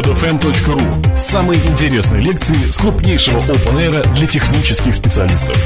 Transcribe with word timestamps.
podfm.ru 0.00 1.18
Самые 1.18 1.60
интересные 1.66 2.22
лекции 2.22 2.54
с 2.70 2.78
крупнейшего 2.78 3.38
open 3.40 4.14
для 4.14 4.26
технических 4.26 4.94
специалистов. 4.94 5.56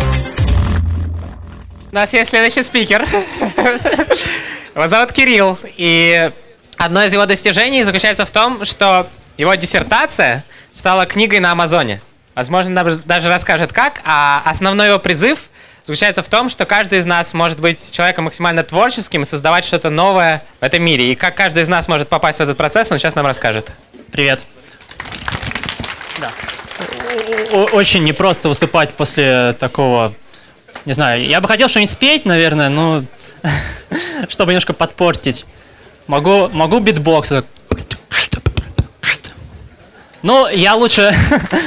У 1.92 1.95
нас 1.95 2.12
есть 2.12 2.30
следующий 2.30 2.62
спикер. 2.62 3.06
Его 4.74 4.88
зовут 4.88 5.12
Кирилл. 5.12 5.56
И 5.76 6.32
одно 6.77 7.05
из 7.05 7.12
его 7.12 7.27
достижений 7.27 7.84
заключается 7.84 8.27
в 8.27 8.30
том, 8.32 8.64
что 8.64 9.07
его 9.36 9.55
диссертация 9.55 10.45
стала 10.73 11.07
книгой 11.07 11.39
на 11.39 11.53
Амазоне. 11.53 12.01
Возможно, 12.35 12.82
даже 13.05 13.29
расскажет 13.29 13.73
как. 13.73 14.03
А 14.05 14.43
основной 14.45 14.89
его 14.89 14.98
призыв 14.98 15.45
заключается 15.85 16.25
в 16.25 16.29
том, 16.29 16.48
что 16.48 16.64
каждый 16.64 16.98
из 16.98 17.07
нас 17.07 17.35
может 17.35 17.61
быть 17.61 17.93
человеком 17.93 18.25
максимально 18.25 18.64
творческим 18.64 19.23
и 19.23 19.27
создавать 19.27 19.64
что-то 19.64 19.91
новое 19.91 20.43
в 20.61 20.64
этом 20.64 20.82
мире. 20.82 21.12
И 21.12 21.14
как 21.14 21.37
каждый 21.37 21.62
из 21.62 21.69
нас 21.69 21.87
может 21.87 22.09
попасть 22.09 22.39
в 22.39 22.43
этот 22.43 22.57
процесс, 22.57 22.91
он 22.91 22.98
сейчас 22.98 23.14
нам 23.14 23.27
расскажет. 23.27 23.70
Привет. 24.14 24.46
Да. 26.20 26.30
Очень 27.72 28.05
непросто 28.05 28.48
выступать 28.48 28.95
после 28.95 29.56
такого, 29.59 30.14
не 30.84 30.92
знаю, 30.92 31.27
я 31.27 31.41
бы 31.41 31.48
хотел 31.48 31.66
что-нибудь 31.66 31.91
спеть, 31.91 32.24
наверное, 32.24 32.69
но 32.69 33.02
чтобы 34.28 34.52
немножко 34.52 34.72
подпортить. 34.72 35.45
Могу, 36.06 36.48
могу 36.50 36.78
битбокс. 36.78 37.32
Ну, 40.22 40.46
я 40.46 40.77
лучше, 40.77 41.12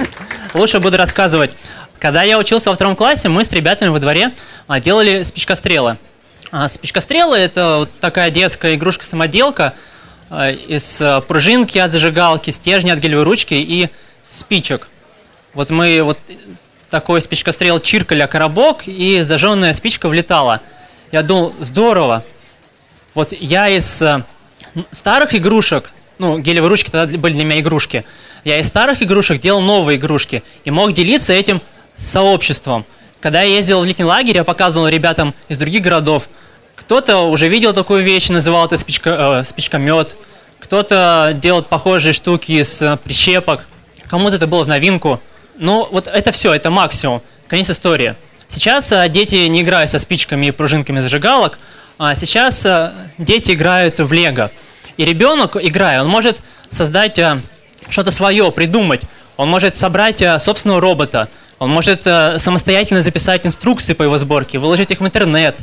лучше 0.53 0.79
буду 0.79 0.95
рассказывать 0.95 1.51
когда 1.99 2.23
я 2.23 2.37
учился 2.37 2.69
во 2.69 2.75
втором 2.75 2.95
классе, 2.95 3.27
мы 3.29 3.43
с 3.43 3.51
ребятами 3.51 3.89
во 3.89 3.99
дворе 3.99 4.31
а, 4.67 4.79
делали 4.79 5.23
спичкострелы. 5.23 5.97
А, 6.51 6.67
спичкострелы– 6.67 7.37
это 7.39 7.77
вот 7.79 7.89
такая 7.99 8.29
детская 8.31 8.75
игрушка-самоделка 8.75 9.73
из 10.29 11.01
пружинки 11.27 11.77
от 11.77 11.91
зажигалки, 11.91 12.51
стержня 12.51 12.93
от 12.93 12.99
гелевой 12.99 13.23
ручки 13.23 13.53
и 13.53 13.89
спичек. 14.27 14.89
Вот 15.53 15.69
мы 15.69 16.01
вот 16.03 16.19
такой 16.89 17.21
спичкострел 17.21 17.79
чиркали 17.79 18.21
о 18.21 18.27
коробок, 18.27 18.87
и 18.87 19.21
зажженная 19.21 19.73
спичка 19.73 20.09
влетала. 20.09 20.61
Я 21.11 21.23
думал, 21.23 21.53
здорово. 21.59 22.23
Вот 23.13 23.31
я 23.31 23.69
из 23.69 24.03
старых 24.91 25.33
игрушек, 25.33 25.91
ну, 26.19 26.37
гелевые 26.39 26.69
ручки 26.69 26.89
тогда 26.89 27.17
были 27.17 27.33
для 27.33 27.45
меня 27.45 27.59
игрушки, 27.59 28.05
я 28.43 28.59
из 28.59 28.67
старых 28.67 29.01
игрушек 29.01 29.41
делал 29.41 29.61
новые 29.61 29.97
игрушки 29.97 30.43
и 30.65 30.71
мог 30.71 30.93
делиться 30.93 31.33
этим 31.33 31.61
сообществом. 31.95 32.85
Когда 33.19 33.41
я 33.41 33.55
ездил 33.55 33.81
в 33.81 33.85
летний 33.85 34.05
лагерь, 34.05 34.35
я 34.35 34.43
показывал 34.43 34.87
ребятам 34.87 35.33
из 35.47 35.57
других 35.57 35.81
городов. 35.81 36.29
Кто-то 36.87 37.29
уже 37.29 37.49
видел 37.49 37.73
такую 37.73 38.01
вещь, 38.01 38.29
называл 38.29 38.65
это 38.65 38.77
спичка, 38.77 39.41
э, 39.41 39.43
спичкомет. 39.43 40.15
Кто-то 40.57 41.33
делает 41.35 41.67
похожие 41.67 42.13
штуки 42.13 42.53
из 42.53 42.81
э, 42.81 42.95
прищепок. 43.03 43.65
Кому-то 44.07 44.37
это 44.37 44.47
было 44.47 44.63
в 44.63 44.69
новинку. 44.69 45.19
Ну, 45.57 45.85
вот 45.91 46.07
это 46.07 46.31
все, 46.31 46.53
это 46.53 46.71
максимум. 46.71 47.21
Конец 47.49 47.69
истории. 47.69 48.15
Сейчас 48.47 48.89
э, 48.93 49.09
дети 49.09 49.35
не 49.35 49.63
играют 49.63 49.91
со 49.91 49.99
спичками 49.99 50.45
и 50.45 50.51
пружинками 50.51 51.01
зажигалок, 51.01 51.59
а 51.97 52.15
сейчас 52.15 52.65
э, 52.65 52.93
дети 53.17 53.51
играют 53.51 53.99
в 53.99 54.13
лего. 54.13 54.49
И 54.95 55.03
ребенок, 55.03 55.57
играя, 55.61 56.01
он 56.01 56.07
может 56.07 56.37
создать 56.69 57.19
э, 57.19 57.41
что-то 57.89 58.11
свое, 58.11 58.49
придумать. 58.53 59.01
Он 59.35 59.49
может 59.49 59.75
собрать 59.75 60.21
э, 60.21 60.39
собственного 60.39 60.79
робота, 60.79 61.27
он 61.59 61.69
может 61.69 62.03
э, 62.07 62.39
самостоятельно 62.39 63.01
записать 63.01 63.45
инструкции 63.45 63.91
по 63.91 64.03
его 64.03 64.17
сборке, 64.17 64.57
выложить 64.57 64.91
их 64.91 65.01
в 65.01 65.05
интернет 65.05 65.57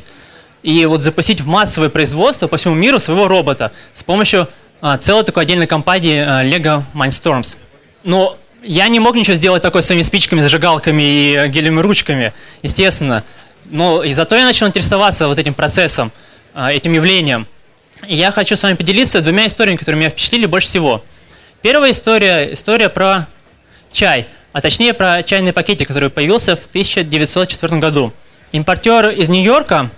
и 0.65 0.87
вот 0.87 1.03
запустить 1.03 1.41
в 1.41 1.47
массовое 1.47 1.91
производство 1.91 2.49
по 2.49 2.57
всему 2.57 2.75
миру 2.75 2.99
своего 2.99 3.29
робота 3.29 3.71
с 3.93 4.03
помощью 4.03 4.49
э, 4.83 4.97
целой 4.99 5.23
такой 5.23 5.45
отдельной 5.45 5.67
компании 5.67 6.21
э, 6.21 6.51
Lego 6.51 6.83
Mindstorms. 6.95 7.59
Но 8.03 8.37
я 8.63 8.89
не 8.89 8.99
мог 8.99 9.15
ничего 9.15 9.37
сделать 9.37 9.63
такое 9.63 9.83
своими 9.83 10.03
спичками, 10.03 10.41
зажигалками 10.41 11.03
и 11.03 11.49
гелевыми 11.49 11.81
ручками, 11.81 12.33
естественно. 12.63 13.23
Но 13.67 14.03
и 14.03 14.13
зато 14.15 14.37
я 14.37 14.45
начал 14.45 14.67
интересоваться 14.67 15.29
вот 15.29 15.39
этим 15.39 15.55
процессом, 15.55 16.11
э, 16.55 16.73
этим 16.73 16.95
явлением. 16.95 17.47
И 18.09 18.17
я 18.17 18.33
хочу 18.33 18.57
с 18.57 18.63
вами 18.63 18.75
поделиться 18.75 19.21
двумя 19.21 19.47
историями, 19.47 19.77
которые 19.77 20.01
меня 20.01 20.11
впечатлили 20.11 20.47
больше 20.47 20.69
всего. 20.69 21.05
Первая 21.63 21.93
история– 21.93 22.53
история 22.53 22.89
про 22.89 23.29
чай– 23.93 24.27
а 24.55 24.61
точнее 24.61 24.95
про 24.95 25.25
чайный 25.25 25.53
пакетик, 25.53 25.89
который 25.89 26.11
появился 26.11 26.55
в 26.55 26.67
1904 26.67 27.77
году. 27.79 28.13
Импортер 28.53 29.09
из 29.09 29.29
Нью-Йорка 29.29 29.75
а, 29.77 29.91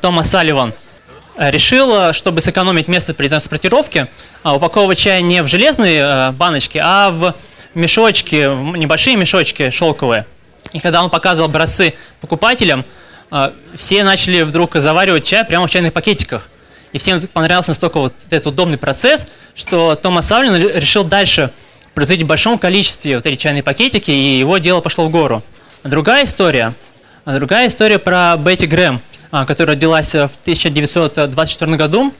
Томас 0.00 0.30
Салливан 0.30 0.74
э, 1.36 1.50
решил, 1.50 2.12
чтобы 2.12 2.40
сэкономить 2.40 2.88
место 2.88 3.14
при 3.14 3.28
транспортировке, 3.28 4.08
а, 4.42 4.56
упаковывать 4.56 4.98
чай 4.98 5.22
не 5.22 5.42
в 5.42 5.48
железные 5.48 6.00
э, 6.00 6.30
баночки, 6.32 6.80
а 6.82 7.10
в 7.10 7.34
мешочки, 7.74 8.46
в 8.48 8.76
небольшие 8.76 9.16
мешочки 9.16 9.70
шелковые. 9.70 10.26
И 10.72 10.80
когда 10.80 11.02
он 11.02 11.10
показывал 11.10 11.50
образцы 11.50 11.94
покупателям, 12.20 12.84
э, 13.30 13.52
все 13.74 14.02
начали 14.04 14.42
вдруг 14.42 14.74
заваривать 14.76 15.24
чай 15.24 15.44
прямо 15.44 15.66
в 15.66 15.70
чайных 15.70 15.92
пакетиках. 15.92 16.48
И 16.92 16.98
всем 16.98 17.20
понравился 17.28 17.70
настолько 17.70 18.00
вот 18.00 18.14
этот 18.30 18.46
удобный 18.46 18.78
процесс, 18.78 19.26
что 19.54 19.94
Томас 19.96 20.26
Савлин 20.26 20.54
решил 20.54 21.04
дальше 21.04 21.50
производить 21.94 22.24
в 22.24 22.28
большом 22.28 22.58
количестве 22.58 23.16
вот 23.16 23.26
эти 23.26 23.36
чайные 23.36 23.62
пакетики, 23.62 24.10
и 24.10 24.38
его 24.38 24.58
дело 24.58 24.80
пошло 24.80 25.06
в 25.06 25.10
гору. 25.10 25.42
Другая 25.84 26.24
история, 26.24 26.74
другая 27.26 27.68
история 27.68 27.98
про 27.98 28.36
Бетти 28.36 28.66
Грэм, 28.66 29.02
а, 29.30 29.44
которая 29.44 29.76
родилась 29.76 30.14
в 30.14 30.30
1924 30.42 31.76
году, 31.76 32.14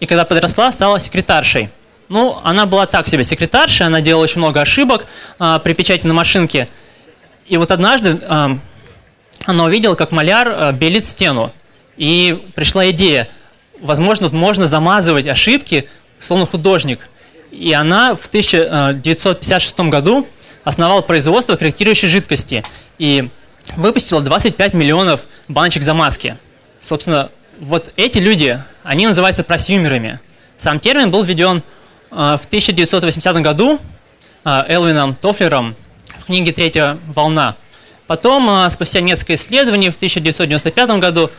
и 0.00 0.06
когда 0.06 0.24
подросла, 0.24 0.72
стала 0.72 0.98
секретаршей. 0.98 1.70
Ну, 2.08 2.40
она 2.42 2.66
была 2.66 2.86
так 2.86 3.06
себе 3.06 3.22
секретаршей, 3.22 3.86
она 3.86 4.00
делала 4.00 4.24
очень 4.24 4.38
много 4.38 4.60
ошибок 4.60 5.06
а, 5.38 5.58
при 5.58 5.74
печати 5.74 6.06
на 6.06 6.14
машинке. 6.14 6.68
И 7.46 7.56
вот 7.56 7.70
однажды 7.70 8.20
а, 8.26 8.58
она 9.44 9.64
увидела, 9.64 9.94
как 9.94 10.10
маляр 10.10 10.48
а, 10.48 10.72
белит 10.72 11.04
стену. 11.04 11.52
И 11.96 12.50
пришла 12.54 12.90
идея, 12.90 13.28
возможно, 13.80 14.28
можно 14.30 14.66
замазывать 14.66 15.26
ошибки, 15.26 15.88
словно 16.18 16.46
художник– 16.46 17.08
и 17.50 17.72
она 17.72 18.14
в 18.14 18.26
1956 18.26 19.80
году 19.80 20.26
основала 20.64 21.00
производство 21.00 21.56
корректирующей 21.56 22.08
жидкости 22.08 22.64
и 22.98 23.28
выпустила 23.76 24.20
25 24.20 24.74
миллионов 24.74 25.26
баночек 25.48 25.82
замазки. 25.82 26.36
Собственно, 26.80 27.30
вот 27.58 27.92
эти 27.96 28.18
люди, 28.18 28.58
они 28.82 29.06
называются 29.06 29.44
просюмерами. 29.44 30.20
Сам 30.56 30.80
термин 30.80 31.10
был 31.10 31.22
введен 31.22 31.62
э, 32.10 32.36
в 32.40 32.46
1980 32.46 33.36
году 33.42 33.78
э, 34.44 34.64
Элвином 34.68 35.14
Тофлером 35.14 35.76
в 36.18 36.24
книге 36.26 36.52
«Третья 36.52 36.98
волна». 37.14 37.56
Потом, 38.06 38.48
э, 38.48 38.70
спустя 38.70 39.00
несколько 39.00 39.34
исследований, 39.34 39.90
в 39.90 39.96
1995 39.96 40.90
году 40.98 41.30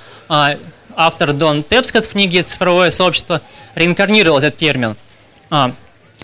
автор 0.96 1.34
Дон 1.34 1.64
Тепскот 1.64 2.06
в 2.06 2.12
книге 2.12 2.44
«Цифровое 2.44 2.90
сообщество» 2.90 3.42
реинкарнировал 3.76 4.38
этот 4.38 4.56
термин. 4.58 4.96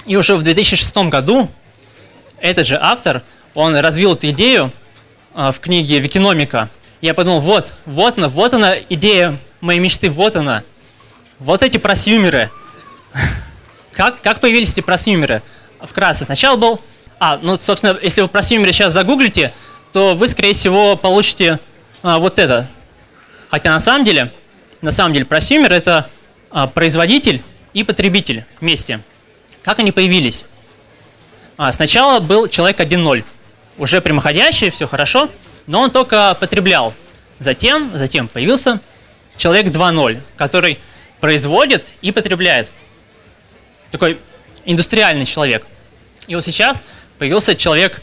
И 0.06 0.16
уже 0.16 0.36
в 0.38 0.44
2006 0.44 0.96
году 1.10 1.50
этот 2.40 2.66
же 2.66 2.78
автор, 2.80 3.24
он 3.54 3.76
развил 3.76 4.14
эту 4.14 4.30
идею 4.30 4.72
в 5.38 5.60
книге 5.60 6.00
«Викиномика». 6.00 6.70
Я 7.00 7.14
подумал, 7.14 7.42
вот, 7.42 7.76
вот 7.86 8.18
она, 8.18 8.28
вот 8.28 8.56
она 8.56 8.76
идея 8.90 9.38
моей 9.62 9.80
мечты, 9.80 10.10
вот 10.10 10.36
она. 10.36 10.64
Вот 11.38 11.62
эти 11.62 11.78
просюмеры. 11.78 12.50
Как, 13.94 14.22
как 14.22 14.42
появились 14.42 14.74
эти 14.74 14.82
просюмеры? 14.82 15.42
Вкратце, 15.82 16.24
сначала 16.24 16.56
был... 16.56 16.80
А, 17.20 17.40
ну, 17.42 17.58
собственно, 17.58 17.98
если 18.00 18.22
вы 18.22 18.28
просюмеры 18.28 18.72
сейчас 18.72 18.94
загуглите, 18.94 19.52
то 19.92 20.14
вы, 20.14 20.28
скорее 20.28 20.54
всего, 20.54 20.96
получите 20.96 21.60
а, 22.04 22.20
вот 22.20 22.38
это. 22.38 22.70
Хотя 23.50 23.72
на 23.72 23.80
самом 23.80 24.06
деле, 24.06 24.32
на 24.82 24.92
самом 24.92 25.14
деле 25.14 25.26
просюмер– 25.26 25.74
это 25.74 26.10
а, 26.52 26.68
производитель 26.68 27.42
и 27.74 27.84
потребитель 27.84 28.46
вместе. 28.62 29.00
Как 29.64 29.80
они 29.80 29.92
появились? 29.92 30.46
А, 31.58 31.72
сначала 31.72 32.20
был 32.20 32.48
человек 32.48 32.80
1.0, 32.80 33.24
уже 33.78 34.02
прямоходящий, 34.02 34.70
все 34.70 34.88
хорошо, 34.88 35.30
но 35.66 35.82
он 35.82 35.92
только 35.92 36.36
потреблял. 36.40 36.94
Затем, 37.40 37.92
затем 37.94 38.28
появился 38.28 38.80
человек 39.36 39.68
2.0, 39.68 40.22
который 40.36 40.80
производит 41.20 41.94
и 42.02 42.12
потребляет. 42.12 42.72
Такой 43.92 44.20
индустриальный 44.66 45.26
человек. 45.26 45.66
И 46.28 46.36
вот 46.36 46.44
сейчас 46.44 46.82
появился 47.20 47.56
человек 47.56 48.02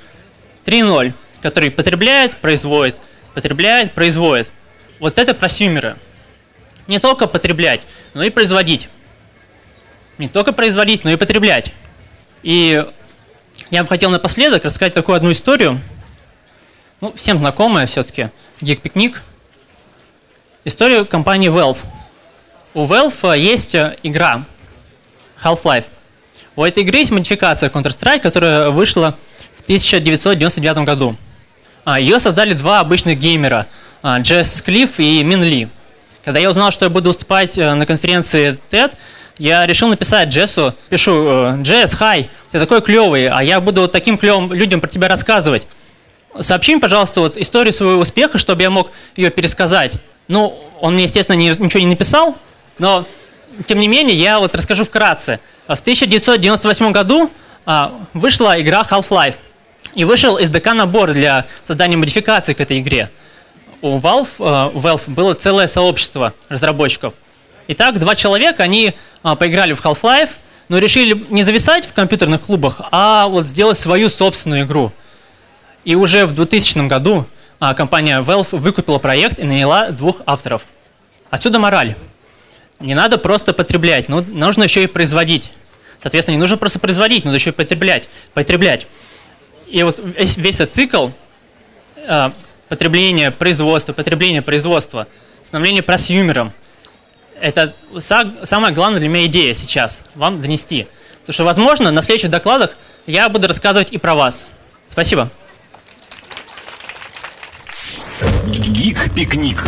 3.0, 0.64 1.12
который 1.42 1.70
потребляет, 1.70 2.36
производит, 2.38 2.96
потребляет, 3.34 3.92
производит. 3.92 4.50
Вот 5.00 5.18
это 5.18 5.34
просюмеры. 5.34 5.96
Не 6.86 6.98
только 6.98 7.26
потреблять, 7.26 7.82
но 8.14 8.22
и 8.22 8.30
производить 8.30 8.88
не 10.18 10.28
только 10.28 10.52
производить, 10.52 11.04
но 11.04 11.10
и 11.10 11.16
потреблять. 11.16 11.72
И 12.42 12.84
я 13.70 13.82
бы 13.82 13.88
хотел 13.88 14.11
напоследок 14.11 14.64
рассказать 14.64 14.94
такую 14.94 15.16
одну 15.16 15.32
историю, 15.32 15.81
ну, 17.00 17.12
всем 17.14 17.38
знакомая 17.38 17.87
все-таки, 17.87 18.31
Geek 18.61 19.16
Историю 20.64 21.05
компании 21.05 21.50
Valve. 21.50 21.78
У 22.72 22.87
Valve 22.87 23.38
есть 23.38 23.75
игра 24.02 24.44
Half-Life. 25.43 25.84
У 26.56 26.64
этой 26.64 26.82
игры 26.82 26.99
есть 26.99 27.11
модификация 27.11 27.69
Counter-Strike, 27.69 28.20
которая 28.20 28.70
вышла 28.70 29.16
в 29.56 29.62
1999 29.62 30.78
году. 30.78 31.17
А, 31.84 32.00
Ее 32.00 32.20
создали 32.20 32.55
два 32.55 32.81
обычных 32.81 33.19
геймера, 33.19 33.67
а, 34.02 34.20
Джесс 34.20 34.62
Клифф 34.62 35.00
и 35.00 35.22
Мин 35.22 35.43
Ли. 35.43 35.69
Когда 36.25 36.40
я 36.40 36.49
узнал, 36.49 36.70
что 36.70 36.87
я 36.87 36.90
буду 36.90 37.10
выступать 37.10 37.58
э, 37.58 37.75
на 37.75 37.84
конференции 37.84 38.58
TED, 38.70 38.94
я 39.37 39.67
решил 39.67 39.88
написать 39.88 40.31
Джессу, 40.31 40.75
пишу, 40.88 41.26
э, 41.28 41.58
Джесс, 41.62 41.93
хай, 41.93 42.31
ты 42.54 42.60
такой 42.60 42.82
клевый, 42.82 43.28
а 43.28 43.42
я 43.42 43.60
буду 43.60 43.80
вот 43.80 43.90
таким 43.90 44.16
клевым 44.16 44.52
людям 44.52 44.80
про 44.80 44.86
тебя 44.86 45.08
рассказывать. 45.08 45.66
Сообщи 46.38 46.70
мне, 46.70 46.80
пожалуйста, 46.80 47.20
вот 47.20 47.36
историю 47.36 47.72
своего 47.72 48.00
успеха, 48.00 48.38
чтобы 48.38 48.62
я 48.62 48.70
мог 48.70 48.92
ее 49.16 49.30
пересказать. 49.30 49.94
Ну, 50.28 50.56
он 50.80 50.94
мне, 50.94 51.02
естественно, 51.02 51.36
ничего 51.36 51.80
не 51.80 51.86
написал, 51.86 52.36
но, 52.78 53.06
тем 53.66 53.80
не 53.80 53.88
менее, 53.88 54.16
я 54.16 54.38
вот 54.38 54.54
расскажу 54.54 54.84
вкратце. 54.84 55.40
В 55.66 55.80
1998 55.80 56.92
году 56.92 57.28
а, 57.66 57.92
вышла 58.12 58.60
игра 58.60 58.86
Half-Life, 58.88 59.34
и 59.96 60.04
вышел 60.04 60.38
SDK-набор 60.38 61.12
для 61.12 61.46
создания 61.64 61.96
модификаций 61.96 62.54
к 62.54 62.60
этой 62.60 62.78
игре. 62.78 63.10
У 63.80 63.98
Valve, 63.98 64.28
у 64.72 64.78
Valve 64.78 65.10
было 65.10 65.34
целое 65.34 65.66
сообщество 65.66 66.34
разработчиков. 66.48 67.14
Итак, 67.66 67.98
два 67.98 68.14
человека, 68.14 68.62
они 68.62 68.94
а, 69.24 69.34
поиграли 69.34 69.72
в 69.72 69.84
Half-Life, 69.84 70.30
но 70.69 70.78
решили 70.78 71.25
не 71.31 71.43
зависать 71.43 71.87
в 71.87 71.93
компьютерных 71.93 72.43
клубах, 72.43 72.81
а 72.90 73.26
вот 73.28 73.46
сделать 73.46 73.78
свою 73.78 74.08
собственную 74.08 74.64
игру. 74.64 74.93
И 75.84 75.94
уже 75.94 76.26
в 76.26 76.32
2000 76.32 76.87
году 76.88 77.26
а, 77.61 77.75
компания 77.75 78.20
Valve 78.20 78.56
выкупила 78.56 78.99
проект 78.99 79.38
и 79.38 79.44
наняла 79.44 79.90
двух 79.90 80.22
авторов. 80.26 80.62
Отсюда 81.31 81.58
мораль. 81.58 81.96
Не 82.81 82.94
надо 82.94 83.19
просто 83.19 83.52
потреблять, 83.52 84.08
но 84.08 84.20
нужно 84.20 84.64
еще 84.64 84.84
и 84.84 84.87
производить. 84.87 85.50
Соответственно, 85.99 86.37
не 86.37 86.40
нужно 86.40 86.56
просто 86.56 86.78
производить, 86.78 87.25
нужно 87.25 87.37
еще 87.37 87.50
и 87.50 87.52
потреблять. 87.52 88.08
потреблять. 88.34 88.87
И 89.69 89.82
вот 89.82 89.99
весь, 89.99 90.37
весь 90.37 90.56
этот 90.56 90.75
цикл 90.75 91.08
э, 91.96 92.31
потребление, 92.69 93.31
производство, 93.31 93.93
потребление, 93.93 94.43
производство, 94.43 95.06
становление 95.43 95.82
просюмером, 95.82 96.52
это 97.44 97.75
са- 97.93 98.46
самая 98.46 98.73
главная 98.73 99.00
для 99.00 99.08
меня 99.08 99.26
идея 99.26 99.55
сейчас, 99.55 100.00
вам 100.14 100.41
донести. 100.41 100.87
Потому 101.20 101.35
что, 101.35 101.44
возможно, 101.44 101.91
на 101.91 102.00
следующих 102.00 102.31
докладах 102.31 102.70
я 103.06 103.29
буду 103.29 103.46
рассказывать 103.46 103.93
и 103.93 103.99
про 103.99 104.14
вас. 104.14 104.46
Спасибо. 104.87 105.31
Гик-пикник. 108.46 109.62